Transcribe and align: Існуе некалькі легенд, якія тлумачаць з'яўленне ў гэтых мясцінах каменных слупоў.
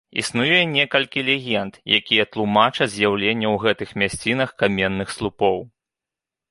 Існуе 0.21 0.61
некалькі 0.75 1.21
легенд, 1.27 1.73
якія 1.99 2.25
тлумачаць 2.37 2.91
з'яўленне 2.95 3.47
ў 3.53 3.65
гэтых 3.67 3.89
мясцінах 4.05 4.49
каменных 4.65 5.07
слупоў. 5.19 5.57